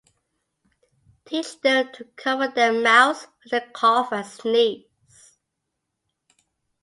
Teach 1.25 1.61
them 1.61 1.91
to 1.93 2.05
cover 2.15 2.47
their 2.47 2.73
mouths 2.73 3.27
when 3.51 3.61
they 3.61 3.71
cough 3.71 4.11
or 4.11 4.23
sneeze. 4.23 5.37